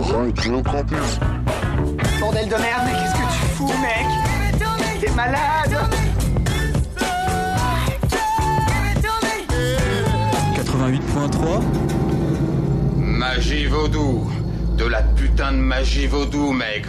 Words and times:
Radio 0.00 0.62
Campus. 0.62 1.18
Bordel 2.20 2.48
de 2.48 2.54
merde, 2.54 2.82
mais 2.84 2.92
qu'est-ce 2.92 3.14
que 3.14 3.32
tu 3.32 3.38
fous, 3.56 3.72
mec 3.82 4.06
T'es 5.00 5.10
malade 5.10 5.76
88.3 10.54 11.62
Magie 12.96 13.66
vaudou. 13.66 14.30
De 14.76 14.86
la 14.86 15.02
putain 15.02 15.52
de 15.52 15.56
magie 15.58 16.06
vaudou, 16.06 16.52
mec. 16.52 16.86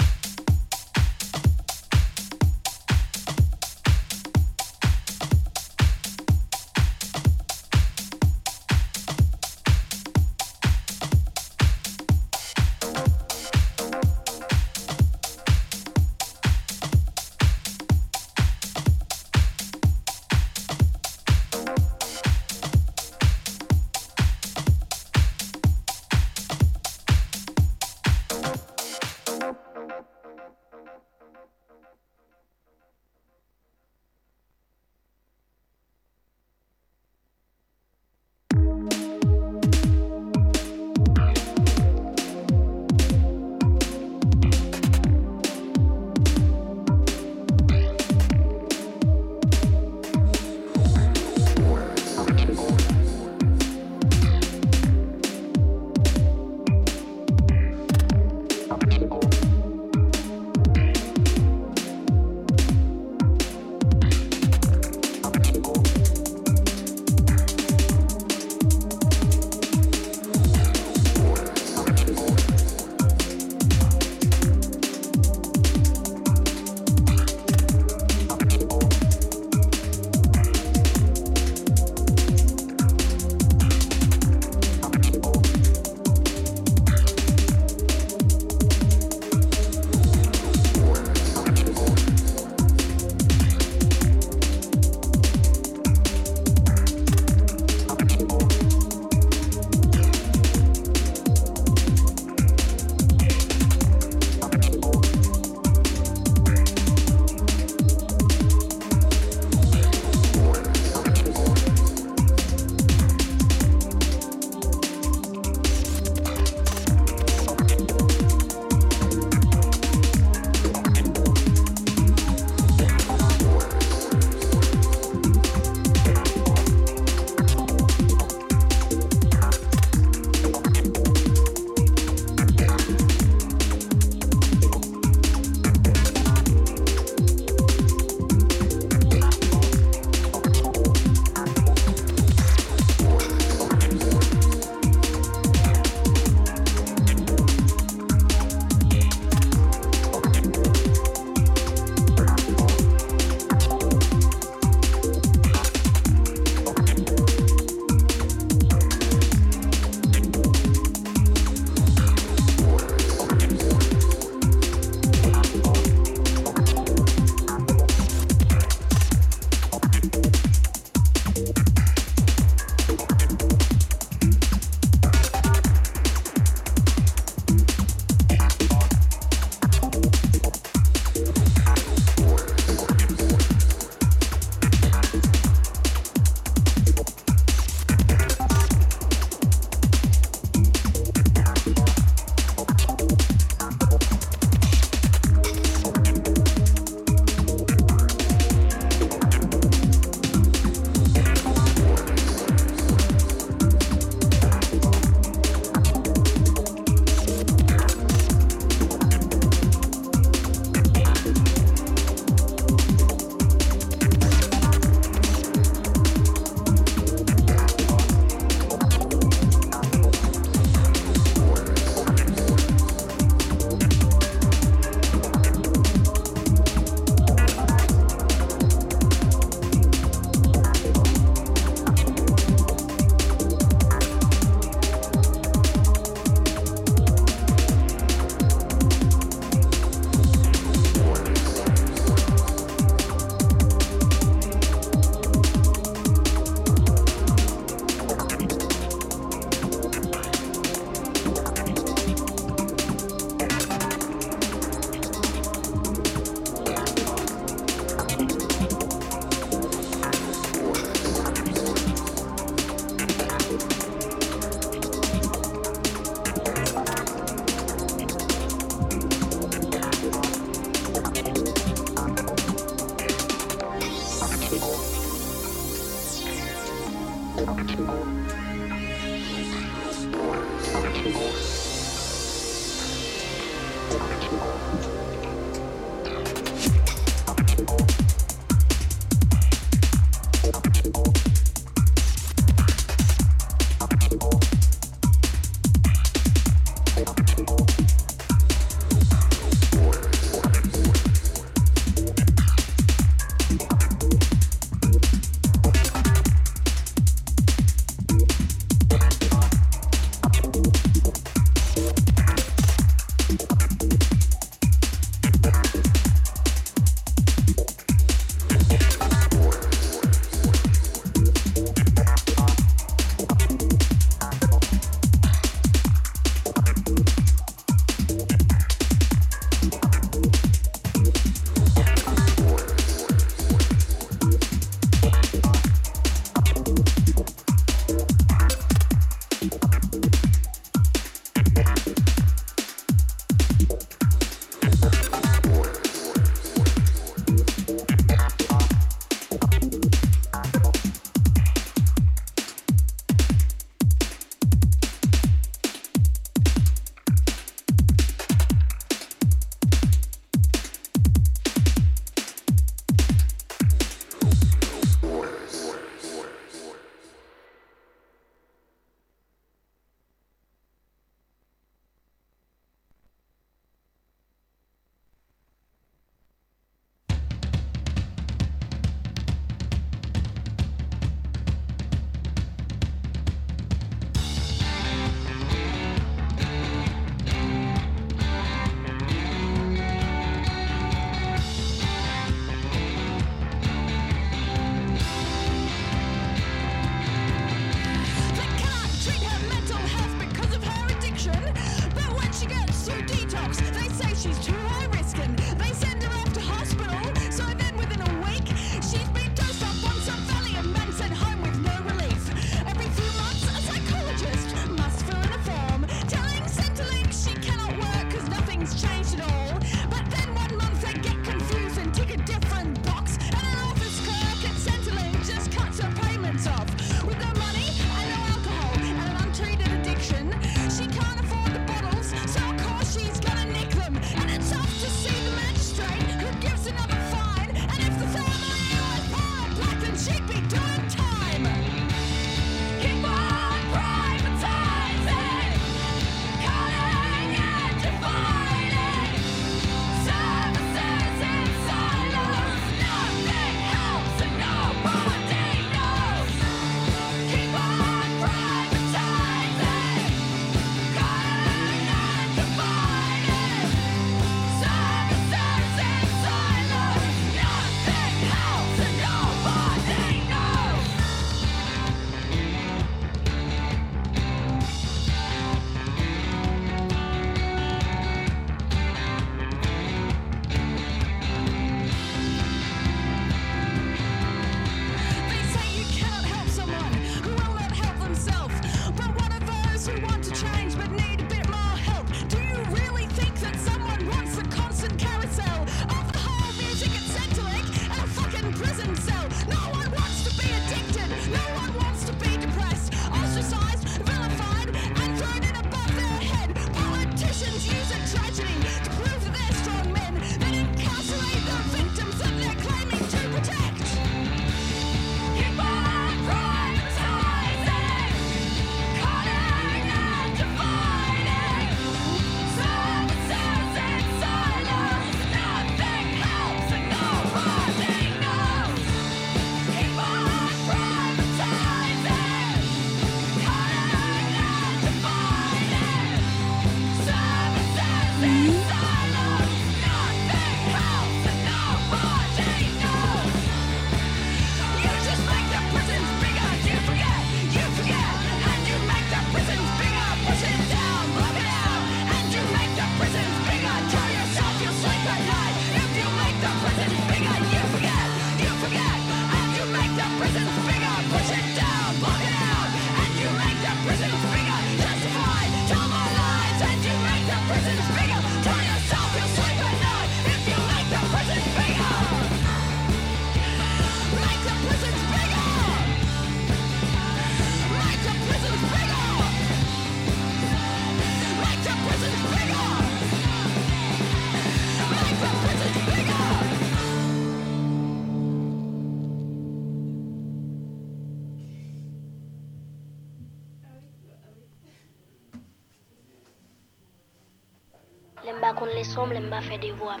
fè 599.48 599.56
devwam. 599.62 600.00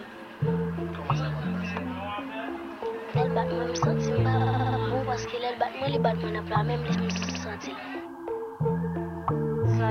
Lèl 3.14 3.30
bat 3.36 3.48
mwen 3.52 3.70
msanti 3.72 4.10
mba 4.20 4.34
mwen 4.90 5.06
paske 5.08 5.36
lèl 5.44 5.56
bat 5.60 5.72
mwen 5.78 5.92
li 5.94 6.00
bat 6.06 6.18
mwen 6.22 6.36
ap 6.40 6.50
la 6.52 6.60
mèm 6.68 6.84
lèl 6.88 7.00
msanti. 7.06 7.72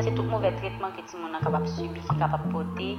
Se 0.03 0.11
tout 0.15 0.27
mouve 0.31 0.51
tretman 0.59 0.93
ki 0.95 1.03
ti 1.09 1.17
moun 1.17 1.35
an 1.35 1.41
kapap 1.45 1.65
subi, 1.73 1.99
ki 2.05 2.19
kapap 2.21 2.43
pote, 2.53 2.89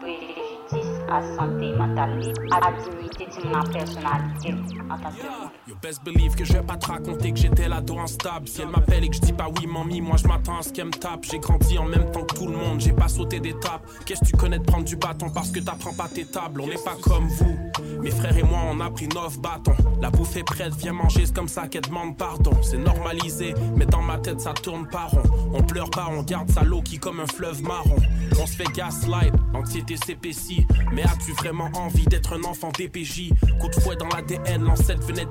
prejudis 0.00 0.90
a 1.16 1.18
sante 1.34 1.68
mental 1.80 2.14
li, 2.20 2.30
a 2.54 2.70
dignite 2.78 3.24
ti 3.32 3.38
moun 3.42 3.60
an 3.60 3.74
personalite 3.74 4.50
an 4.92 4.98
tanke 5.02 5.28
moun. 5.34 5.53
You 5.66 5.74
best 5.80 6.04
believe 6.04 6.34
que 6.34 6.44
je 6.44 6.52
vais 6.52 6.62
pas 6.62 6.76
te 6.76 6.86
raconter 6.86 7.32
que 7.32 7.38
j'étais 7.38 7.68
là 7.68 7.80
dos 7.80 7.98
instable. 7.98 8.46
Si 8.46 8.60
elle 8.60 8.68
m'appelle 8.68 9.04
et 9.04 9.08
que 9.08 9.16
je 9.16 9.20
dis 9.20 9.32
pas 9.32 9.48
oui, 9.48 9.66
mamie, 9.66 10.02
moi 10.02 10.18
je 10.18 10.26
m'attends 10.28 10.58
à 10.58 10.62
ce 10.62 10.70
qu'elle 10.70 10.86
me 10.86 10.90
tape. 10.90 11.24
J'ai 11.30 11.38
grandi 11.38 11.78
en 11.78 11.86
même 11.86 12.10
temps 12.10 12.22
que 12.24 12.34
tout 12.34 12.46
le 12.46 12.54
monde, 12.54 12.80
j'ai 12.80 12.92
pas 12.92 13.08
sauté 13.08 13.40
d'étape. 13.40 13.82
Qu'est-ce 14.04 14.20
que 14.20 14.26
tu 14.26 14.36
connais 14.36 14.58
de 14.58 14.64
prendre 14.64 14.84
du 14.84 14.96
bâton 14.96 15.30
parce 15.30 15.50
que 15.50 15.60
t'apprends 15.60 15.94
pas 15.94 16.08
tes 16.08 16.26
tables? 16.26 16.60
On 16.60 16.66
n'est 16.66 16.74
pas 16.74 16.96
comme 17.00 17.28
vous. 17.28 17.56
Mes 18.02 18.10
frères 18.10 18.36
et 18.36 18.42
moi, 18.42 18.60
on 18.70 18.78
a 18.80 18.90
pris 18.90 19.08
neuf 19.08 19.38
bâtons. 19.38 19.74
La 20.02 20.10
bouffe 20.10 20.36
est 20.36 20.44
prête, 20.44 20.74
viens 20.74 20.92
manger, 20.92 21.24
c'est 21.24 21.34
comme 21.34 21.48
ça 21.48 21.66
qu'elle 21.66 21.82
demande 21.82 22.18
pardon. 22.18 22.52
C'est 22.62 22.76
normalisé, 22.76 23.54
mais 23.74 23.86
dans 23.86 24.02
ma 24.02 24.18
tête 24.18 24.42
ça 24.42 24.52
tourne 24.52 24.86
pas 24.86 25.06
rond. 25.06 25.22
On 25.54 25.62
pleure 25.62 25.88
pas, 25.88 26.08
on 26.10 26.22
garde 26.22 26.50
sa 26.50 26.62
l'eau 26.62 26.82
qui 26.82 26.98
comme 26.98 27.20
un 27.20 27.26
fleuve 27.26 27.62
marron. 27.62 27.96
On 28.38 28.46
se 28.46 28.56
fait 28.56 28.70
gaslight, 28.74 29.32
anxiété 29.54 29.96
s'épaissit. 29.96 30.66
Mais 30.92 31.04
as-tu 31.04 31.32
vraiment 31.32 31.70
envie 31.74 32.04
d'être 32.04 32.34
un 32.34 32.44
enfant 32.44 32.70
DPJ 32.76 33.30
Coup 33.60 33.68
de 33.68 33.74
fouet 33.80 33.96
dans 33.96 34.08
l'ADN, 34.08 34.64
l'ancêtre 34.64 35.06
venait 35.06 35.24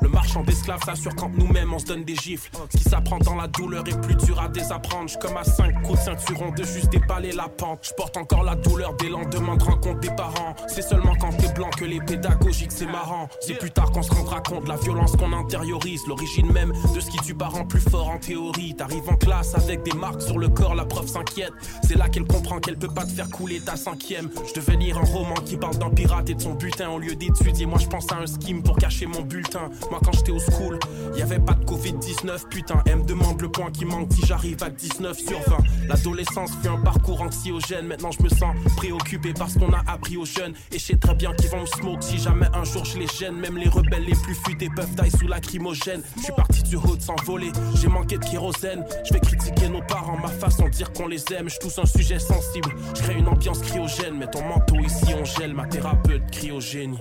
Le 0.00 0.08
marchand 0.08 0.42
d'esclaves 0.42 0.82
s'assure 0.84 1.14
quand 1.14 1.30
nous-mêmes 1.36 1.72
on 1.72 1.78
se 1.78 1.86
donne 1.86 2.04
des 2.04 2.16
gifles. 2.16 2.50
Ce 2.70 2.78
qui 2.78 2.84
s'apprend 2.84 3.18
dans 3.18 3.36
la 3.36 3.48
douleur 3.48 3.84
est 3.86 4.00
plus 4.00 4.14
dur 4.16 4.40
à 4.40 4.48
désapprendre. 4.48 5.10
Comme 5.20 5.36
à 5.36 5.44
5 5.44 5.82
coups 5.82 5.98
de 5.98 6.04
ceinturon 6.04 6.50
de 6.52 6.64
juste 6.64 6.90
déballer 6.90 7.32
la 7.32 7.48
pente. 7.48 7.80
Je 7.82 7.92
porte 7.94 8.16
encore 8.16 8.44
la 8.44 8.54
douleur 8.54 8.94
des 8.94 9.08
lendemains 9.08 9.56
de 9.56 9.64
rencontre 9.64 10.00
des 10.00 10.10
parents. 10.14 10.54
C'est 10.68 10.82
seulement 10.82 11.14
quand 11.20 11.30
t'es 11.36 11.52
blanc 11.52 11.70
que 11.70 11.84
les 11.84 12.00
pédagogiques 12.00 12.72
c'est 12.72 12.86
marrant. 12.86 13.28
C'est 13.40 13.58
plus 13.58 13.70
tard 13.70 13.90
qu'on 13.90 14.02
se 14.02 14.12
rendra 14.12 14.40
compte 14.40 14.64
de 14.64 14.68
la 14.68 14.76
violence 14.76 15.16
qu'on 15.16 15.32
intériorise. 15.32 16.02
L'origine 16.06 16.52
même 16.52 16.72
de 16.94 17.00
ce 17.00 17.10
qui 17.10 17.18
tue 17.18 17.34
parents 17.34 17.66
plus 17.66 17.80
fort 17.80 18.08
en 18.08 18.18
théorie. 18.18 18.74
T'arrives 18.74 19.08
en 19.08 19.16
classe 19.16 19.54
avec 19.54 19.82
des 19.82 19.92
marques 19.92 20.22
sur 20.22 20.38
le 20.38 20.48
corps, 20.48 20.74
la 20.74 20.84
prof 20.84 21.06
s'inquiète. 21.06 21.52
C'est 21.82 21.96
là 21.96 22.08
qu'elle 22.08 22.24
comprend 22.24 22.60
qu'elle 22.60 22.78
peut 22.78 22.88
pas 22.88 23.04
te 23.04 23.12
faire 23.12 23.28
couler 23.30 23.60
ta 23.60 23.76
cinquième. 23.76 24.30
Je 24.46 24.54
devais 24.60 24.76
lire 24.76 24.98
un 24.98 25.04
roman 25.04 25.34
qui 25.44 25.56
parle 25.56 25.76
d'un 25.78 25.90
pirate 25.90 26.30
et 26.30 26.34
de 26.34 26.40
son 26.40 26.54
butin 26.54 26.90
au 26.90 26.98
lieu 26.98 27.14
d'étudier. 27.14 27.66
Moi 27.66 27.78
je 27.78 27.86
pense 27.86 28.10
à 28.12 28.16
un 28.16 28.26
scheme 28.26 28.62
pour 28.62 28.76
cacher 28.76 29.06
mon 29.06 29.22
Moi 29.90 30.00
quand 30.04 30.12
j'étais 30.12 30.32
au 30.32 30.38
school, 30.38 30.78
y 31.16 31.22
avait 31.22 31.38
pas 31.38 31.54
de 31.54 31.64
Covid-19, 31.64 32.48
putain. 32.48 32.82
Elle 32.86 32.96
me 32.96 33.04
demande 33.04 33.40
le 33.40 33.50
point 33.50 33.70
qui 33.70 33.84
manque 33.84 34.12
si 34.12 34.24
j'arrive 34.26 34.62
à 34.62 34.70
19 34.70 35.18
sur 35.18 35.38
20. 35.40 35.56
L'adolescence 35.88 36.50
fait 36.62 36.68
un 36.68 36.78
parcours 36.78 37.22
anxiogène. 37.22 37.86
Maintenant 37.86 38.10
je 38.10 38.22
me 38.22 38.28
sens 38.28 38.54
préoccupé 38.76 39.32
parce 39.32 39.54
qu'on 39.54 39.72
a 39.72 39.82
appris 39.86 40.16
aux 40.16 40.24
jeunes. 40.24 40.54
Et 40.70 40.78
je 40.78 40.84
sais 40.84 40.96
très 40.96 41.14
bien 41.14 41.32
qu'ils 41.34 41.50
vont 41.50 41.62
me 41.62 41.66
smoke 41.66 42.02
si 42.02 42.18
jamais 42.18 42.46
un 42.54 42.64
jour 42.64 42.84
je 42.84 42.98
les 42.98 43.06
gêne. 43.06 43.36
Même 43.36 43.56
les 43.56 43.68
rebelles 43.68 44.04
les 44.04 44.16
plus 44.16 44.34
futés 44.34 44.68
peuvent 44.74 44.94
tailler 44.94 45.10
sous 45.10 45.26
lacrymogène. 45.26 46.02
Je 46.16 46.22
suis 46.22 46.32
parti 46.32 46.62
du 46.62 46.76
haut 46.76 46.96
sans 46.98 47.16
voler, 47.24 47.52
j'ai 47.74 47.88
manqué 47.88 48.18
de 48.18 48.24
kérosène. 48.24 48.84
Je 49.04 49.12
vais 49.12 49.20
critiquer 49.20 49.68
nos 49.68 49.82
parents, 49.82 50.18
ma 50.18 50.28
façon 50.28 50.64
de 50.64 50.70
dire 50.70 50.92
qu'on 50.92 51.08
les 51.08 51.24
aime. 51.32 51.48
Je 51.48 51.80
un 51.80 51.86
sujet 51.86 52.18
sensible, 52.18 52.70
je 52.94 53.02
crée 53.02 53.14
une 53.14 53.28
ambiance 53.28 53.60
cryogène. 53.60 54.16
Mais 54.18 54.26
ton 54.26 54.44
manteau 54.44 54.78
ici 54.80 55.14
on 55.18 55.24
gèle, 55.24 55.54
ma 55.54 55.66
thérapeute 55.66 56.30
cryogénie. 56.30 56.98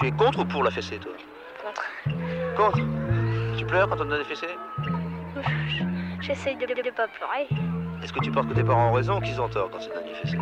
Tu 0.00 0.06
es 0.06 0.12
contre 0.12 0.38
ou 0.40 0.44
pour 0.46 0.64
la 0.64 0.70
fessée, 0.70 0.98
toi 0.98 1.12
Contre. 1.62 1.84
Contre 2.56 2.78
Tu 3.58 3.66
pleures 3.66 3.86
quand 3.86 3.96
on 3.96 4.04
te 4.04 4.08
donne 4.08 4.18
des 4.18 4.24
fessées 4.24 4.56
J'essaye 6.22 6.56
de 6.56 6.64
ne 6.64 6.90
pas 6.90 7.06
pleurer. 7.08 7.46
Est-ce 8.02 8.12
que 8.12 8.20
tu 8.20 8.30
penses 8.30 8.46
que 8.46 8.54
tes 8.54 8.64
parents 8.64 8.88
ont 8.88 8.92
raison 8.94 9.18
ou 9.18 9.20
qu'ils 9.20 9.38
ont 9.38 9.48
tort 9.50 9.68
quand 9.70 9.80
c'est 9.80 9.92
donne 9.92 10.04
des 10.04 10.14
fessées 10.14 10.38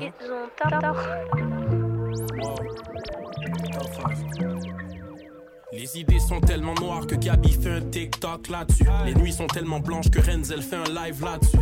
Ils 0.00 0.32
ont 0.32 0.48
tort. 0.56 0.96
Les 5.70 5.98
idées 5.98 6.18
sont 6.18 6.40
tellement 6.40 6.74
noires 6.80 7.06
que 7.06 7.14
Gabi 7.14 7.52
fait 7.52 7.70
un 7.70 7.80
TikTok 7.82 8.48
là-dessus. 8.48 8.86
Les 9.04 9.14
nuits 9.14 9.32
sont 9.32 9.46
tellement 9.46 9.80
blanches 9.80 10.10
que 10.10 10.18
Renzel 10.18 10.62
fait 10.62 10.76
un 10.76 11.04
live 11.04 11.22
là-dessus. 11.22 11.58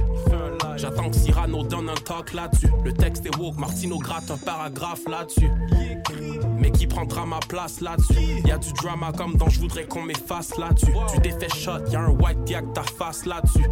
J'attends 0.77 1.11
que 1.11 1.17
Cyrano 1.17 1.65
donne 1.65 1.89
un 1.89 1.95
talk 1.95 2.33
là-dessus. 2.33 2.71
Le 2.85 2.93
texte 2.93 3.27
est 3.27 3.37
woke, 3.37 3.59
Martino 3.59 3.99
gratte 3.99 4.31
un 4.31 4.37
paragraphe 4.37 5.07
là-dessus. 5.09 5.51
Mais 6.57 6.71
qui 6.71 6.87
prendra 6.87 7.27
ma 7.27 7.41
place 7.49 7.81
là-dessus? 7.81 8.43
Y 8.45 8.53
a 8.53 8.59
du 8.59 8.73
drama 8.75 9.11
comme 9.17 9.35
dans 9.35 9.49
Je 9.49 9.59
voudrais 9.59 9.87
qu'on 9.87 10.03
m'efface 10.03 10.57
là-dessus. 10.57 10.95
Tu 11.13 11.31
fait 11.31 11.55
shot, 11.55 11.89
y 11.91 11.97
a 11.97 12.03
un 12.03 12.11
white 12.11 12.45
diac 12.45 12.73
ta 12.75 12.85
face 12.85 13.27
là-dessus. 13.27 13.67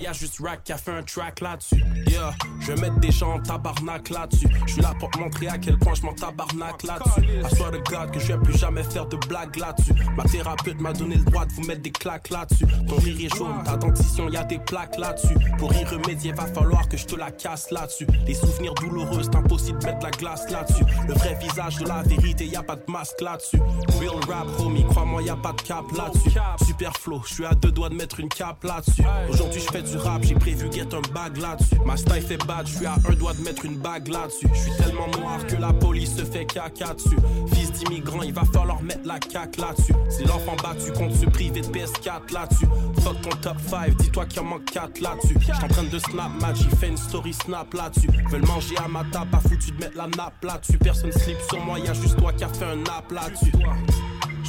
Y'a 0.00 0.14
juste 0.14 0.38
Rack 0.42 0.64
qui 0.64 0.72
a 0.72 0.78
fait 0.78 0.92
un 0.92 1.02
track 1.02 1.40
là-dessus. 1.40 1.84
Yeah, 2.06 2.32
je 2.60 2.72
vais 2.72 2.80
mettre 2.80 2.98
des 3.00 3.10
gens 3.10 3.34
en 3.34 3.40
tabarnak 3.40 4.08
là-dessus. 4.08 4.48
Je 4.66 4.72
suis 4.72 4.82
là 4.82 4.94
pour 4.98 5.10
te 5.10 5.18
montrer 5.18 5.48
à 5.48 5.58
quel 5.58 5.78
point 5.78 5.92
je 5.94 6.02
m'en 6.02 6.14
tabarnak 6.14 6.82
là-dessus. 6.82 7.20
De 7.20 7.78
God 7.90 8.10
que 8.10 8.18
je 8.18 8.28
vais 8.28 8.38
plus 8.38 8.58
jamais 8.58 8.82
faire 8.82 9.06
de 9.06 9.16
blagues 9.28 9.54
là-dessus. 9.56 9.92
Ma 10.16 10.24
thérapeute 10.24 10.80
m'a 10.80 10.92
donné 10.94 11.16
le 11.16 11.24
droit 11.24 11.44
de 11.44 11.52
vous 11.52 11.62
mettre 11.64 11.82
des 11.82 11.92
claques 11.92 12.30
là-dessus. 12.30 12.66
Ton 12.88 12.96
rire 12.96 13.16
est 13.20 13.36
jaune, 13.36 13.62
ta 13.64 13.76
dentition, 13.76 14.28
y 14.30 14.36
a 14.36 14.44
des 14.44 14.58
plaques 14.58 14.96
là-dessus. 14.96 15.36
Pour 15.58 15.72
y 15.74 15.84
remédier, 15.84 16.32
va 16.32 16.46
falloir 16.46 16.88
que 16.88 16.96
je 16.96 17.04
te 17.04 17.16
la 17.16 17.30
casse 17.30 17.70
là-dessus. 17.70 18.06
Les 18.26 18.34
souvenirs 18.34 18.74
douloureux, 18.74 19.22
c'est 19.22 19.36
impossible 19.36 19.78
de 19.80 19.86
mettre 19.86 20.04
la 20.04 20.10
glace 20.10 20.50
là-dessus. 20.50 20.84
Le 21.06 21.14
vrai 21.14 21.38
visage 21.40 21.76
de 21.76 21.86
la 21.86 22.02
vérité, 22.02 22.46
y 22.46 22.56
a 22.56 22.62
pas 22.62 22.76
de 22.76 22.90
masque 22.90 23.20
là-dessus. 23.20 23.60
Real 24.00 24.18
rap, 24.26 24.48
homie, 24.58 24.84
crois-moi, 24.88 25.22
y 25.22 25.30
a 25.30 25.36
pas 25.36 25.52
de 25.52 25.62
cap 25.62 25.84
là-dessus. 25.94 26.30
Super 26.66 26.92
flow, 26.96 27.22
je 27.26 27.34
suis 27.34 27.44
à 27.44 27.54
deux 27.54 27.70
doigts 27.70 27.90
de 27.90 27.94
mettre 27.94 28.18
une 28.18 28.30
cape 28.30 28.64
là-dessus. 28.64 29.04
Aujourd'hui, 29.28 29.60
je 29.60 29.70
fais 29.70 29.82
rap, 29.96 30.22
j'ai 30.22 30.34
prévu 30.34 30.70
get 30.72 30.94
un 30.94 31.00
bag 31.12 31.36
là-dessus. 31.36 31.78
Ma 31.84 31.96
style 31.96 32.22
fait 32.22 32.36
bad, 32.46 32.66
je 32.66 32.76
suis 32.76 32.86
à 32.86 32.94
un 32.94 33.14
doigt 33.14 33.34
de 33.34 33.42
mettre 33.42 33.64
une 33.64 33.78
bague 33.78 34.08
là-dessus. 34.08 34.48
Je 34.52 34.58
suis 34.58 34.76
tellement 34.76 35.08
noir 35.18 35.44
que 35.46 35.56
la 35.56 35.72
police 35.72 36.16
se 36.16 36.24
fait 36.24 36.44
caca 36.44 36.94
dessus. 36.94 37.16
Fils 37.52 37.72
d'immigrant, 37.72 38.22
il 38.22 38.32
va 38.32 38.42
falloir 38.44 38.82
mettre 38.82 39.06
la 39.06 39.18
caque 39.18 39.56
là-dessus. 39.56 39.94
Si 40.08 40.24
l'enfant 40.24 40.56
battu 40.62 40.92
compte 40.92 41.14
se 41.14 41.26
priver 41.26 41.60
de 41.60 41.66
PS4 41.66 42.32
là-dessus. 42.32 42.66
Fuck 43.00 43.20
ton 43.22 43.36
top 43.42 43.56
5, 43.68 43.96
dis-toi 43.96 44.26
qu'il 44.26 44.40
en 44.40 44.44
manque 44.44 44.64
4 44.66 45.00
là-dessus. 45.00 45.36
J'suis 45.40 45.52
en 45.52 45.68
train 45.68 45.84
de 45.84 45.98
snap 45.98 46.40
match, 46.40 46.56
j'ai 46.58 46.76
fait 46.76 46.88
une 46.88 46.96
story 46.96 47.32
snap 47.32 47.72
là-dessus. 47.74 48.08
Veulent 48.30 48.46
manger 48.46 48.76
à 48.78 48.88
ma 48.88 49.04
table, 49.04 49.30
pas 49.30 49.40
foutu 49.40 49.70
de 49.72 49.78
mettre 49.78 49.96
la 49.96 50.06
nappe 50.06 50.44
là-dessus. 50.44 50.78
Personne 50.78 51.12
slip 51.12 51.38
sur 51.48 51.64
moi, 51.64 51.78
y'a 51.78 51.94
juste 51.94 52.16
toi 52.16 52.32
qui 52.32 52.44
a 52.44 52.48
fait 52.48 52.64
un 52.64 52.76
nap 52.76 53.10
là-dessus. 53.10 53.52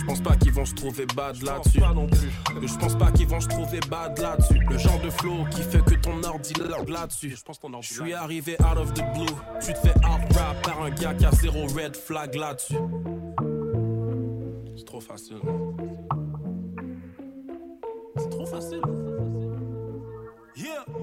Je 0.02 0.06
pense 0.08 0.22
pas 0.22 0.36
qu'ils 0.36 0.52
vont 0.52 0.66
se 0.66 0.74
trouver 0.74 1.06
bad 1.16 1.40
là-dessus. 1.44 1.80
non 1.80 2.08
plus. 2.08 2.32
Je 2.68 2.78
pense 2.78 2.98
pas 2.98 3.12
qu'ils 3.12 3.28
vont 3.28 3.40
se 3.40 3.48
trouver 3.48 3.80
bad 3.88 4.18
là-dessus. 4.18 4.60
Le 4.68 4.78
genre 4.80 5.00
de 5.00 5.12
flow 5.12 5.46
qui 5.52 5.62
fait 5.62 5.84
que 5.86 5.94
ton 5.94 6.24
ordi 6.24 6.54
là-dessus. 6.88 7.36
Je 7.38 7.44
pense 7.44 7.60
ton 7.60 7.70
Je 7.82 7.94
suis 7.94 8.14
arrivé 8.14 8.58
out 8.62 8.78
of 8.78 8.94
the 8.94 9.04
blue. 9.14 9.36
Tu 9.64 9.74
te 9.74 9.78
fais 9.78 9.96
out 9.98 10.36
rap 10.36 10.60
par 10.64 10.82
un 10.82 10.90
gars 10.90 11.14
qui 11.14 11.26
a 11.26 11.32
zéro 11.32 11.68
red 11.68 11.96
flag 11.96 12.34
là-dessus. 12.34 12.80
C'est 14.76 14.86
trop 14.86 15.02
facile. 15.02 15.40
C'est 18.18 18.30
trop 18.30 18.46
facile. 18.48 18.82
Yeah. 20.56 21.01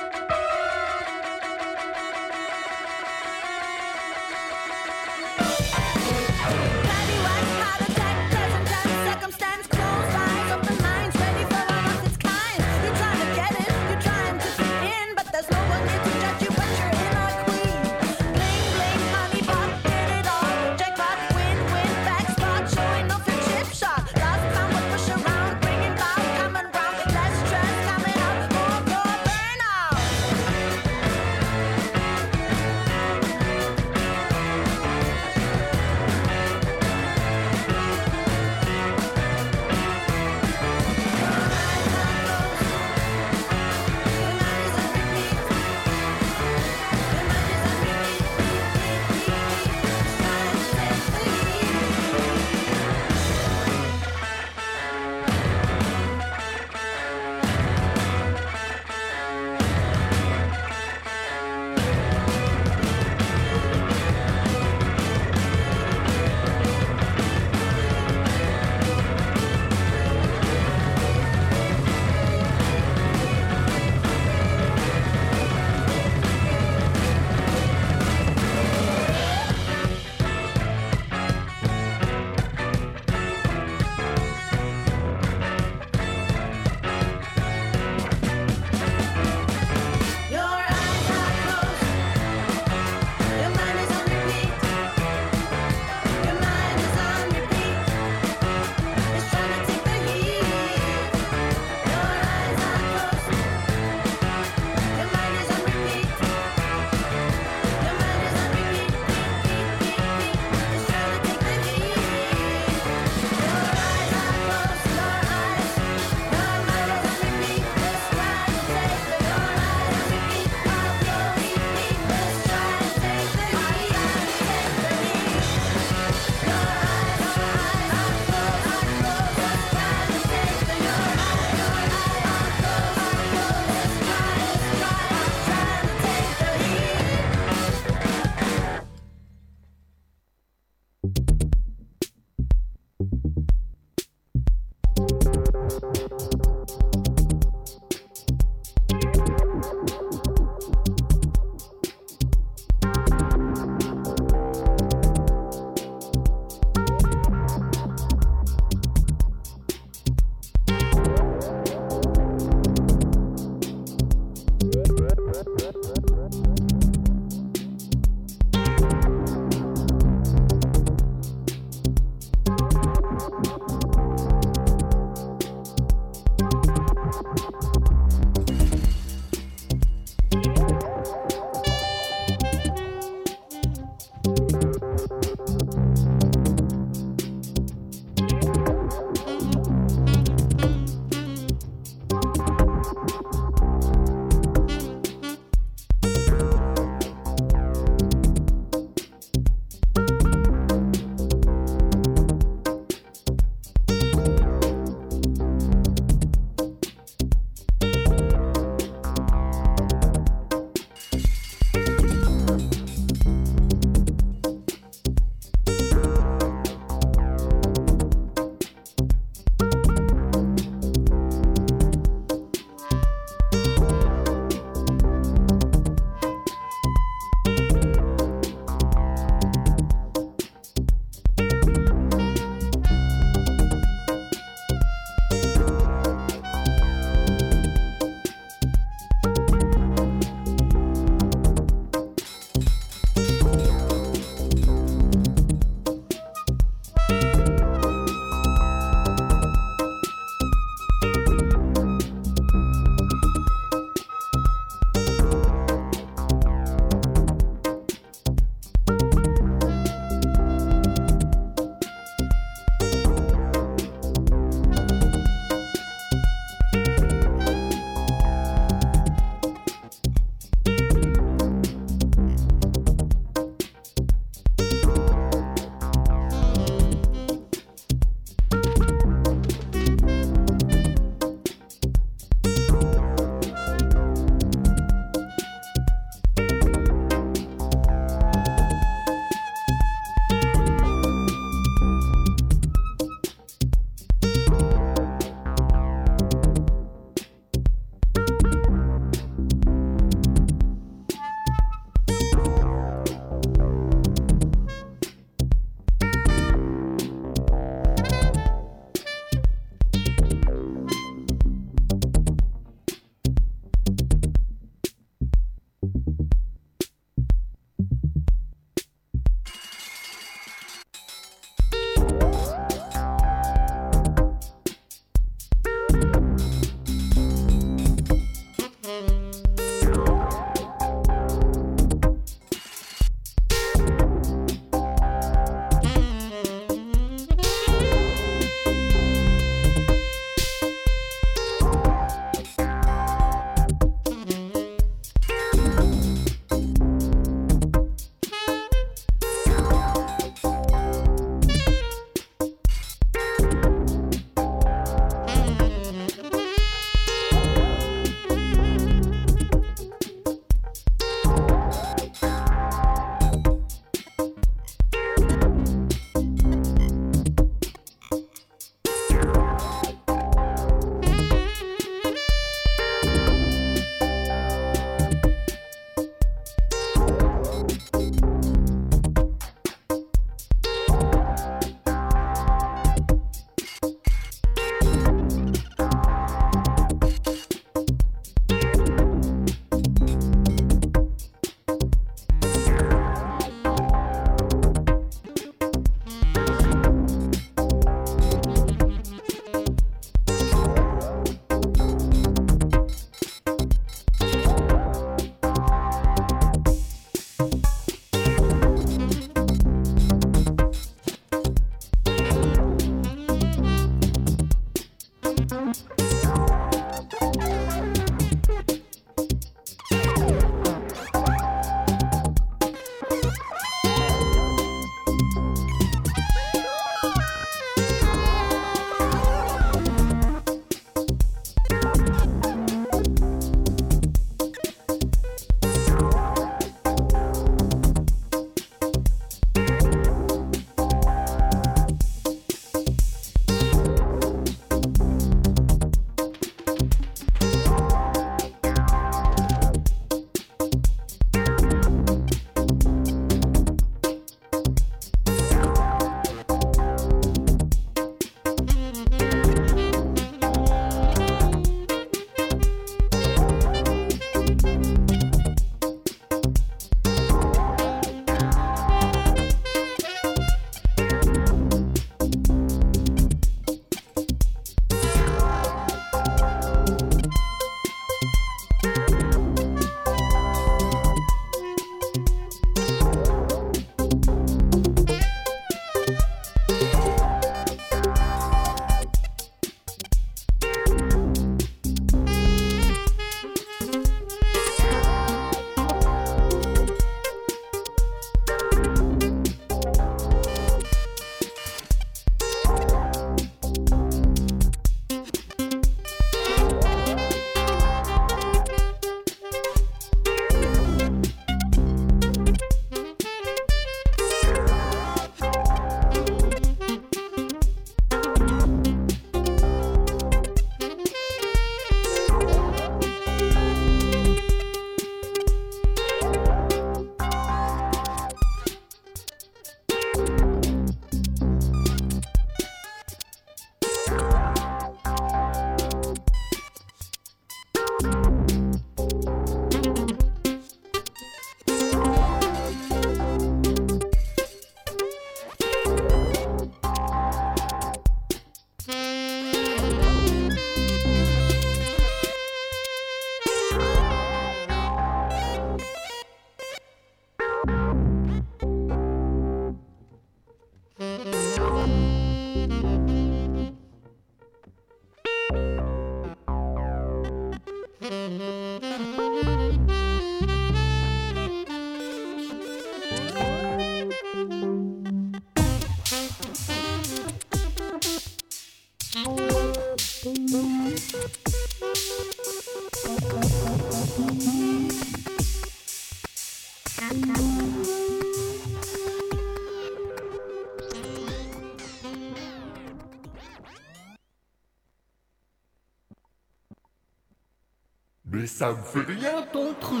ça 598.58 598.72
me 598.72 598.82
fait 598.82 599.12
rien 599.12 599.42
ton 599.52 599.72
truc 599.74 600.00